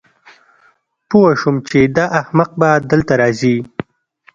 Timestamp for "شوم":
1.41-1.55